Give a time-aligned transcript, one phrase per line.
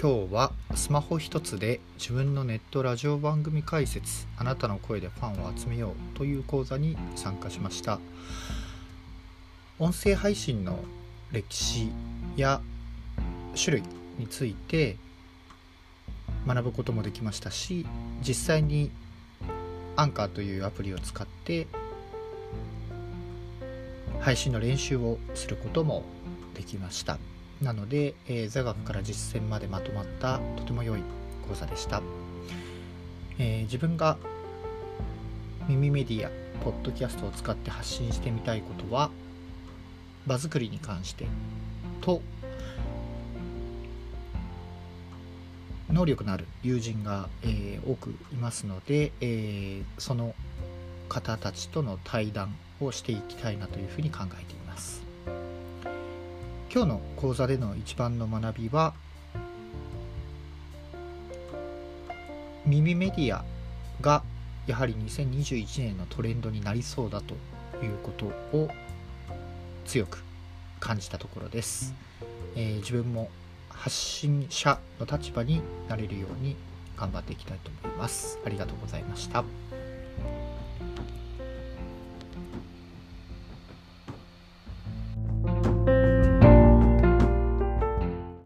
[0.00, 7.98] 今日はスマホ一つで自分のネットラジオ番組解説あなたの声でファンを集めようという講座に参加しました。
[9.80, 10.78] 音声配信の
[11.32, 11.90] 歴史
[12.36, 12.60] や
[13.60, 13.82] 種類
[14.18, 14.98] について
[16.46, 17.84] 学ぶこともできましたし
[18.22, 18.92] 実際に
[19.96, 21.66] アンカーというアプリを使って
[24.20, 26.04] 配信の練習をすることも
[26.54, 27.18] できました。
[27.62, 31.02] なので、えー、座学から実践までまとまったとても良い
[31.48, 32.02] 講座でした、
[33.38, 34.16] えー、自分が
[35.68, 36.30] 耳メディア
[36.64, 39.10] ポッドキャストを使って発信してみたいことは
[40.26, 41.26] 場作りに関して
[42.00, 42.22] と
[45.90, 50.34] 能力のある友人が、えー、多くいますので、えー、その
[51.08, 55.07] 方たちとの対談をしていきたいなというふうに考えています。
[56.70, 58.94] 今日の講座での一番の学びは
[62.66, 63.44] 耳メディア
[64.02, 64.22] が
[64.66, 67.34] やはり2021年のトレンドになりそうだと
[67.82, 68.68] いうことを
[69.86, 70.22] 強く
[70.78, 71.94] 感じたところです、
[72.54, 73.30] えー、自分も
[73.70, 76.56] 発信者の立場になれるように
[76.98, 78.40] 頑張っていきたいと思います。
[78.44, 79.44] ありがとうございました。